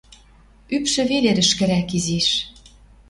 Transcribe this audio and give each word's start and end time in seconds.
Ӱпшӹ 0.75 1.01
веле 1.09 1.31
рӹшкӹрӓк 1.37 1.89
изиш... 1.97 2.27